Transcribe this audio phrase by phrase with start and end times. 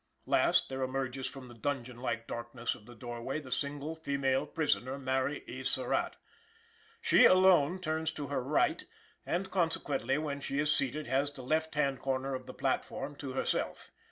[0.25, 4.97] Last, there emerges from the dungeon like darkness of the doorway the single female prisoner,
[4.97, 5.63] Mary E.
[5.63, 6.15] Surratt.
[7.01, 8.83] She, alone, turns to her right
[9.27, 13.33] and, consequently, when she is seated has the left hand corner of the platform to
[13.33, 13.91] herself.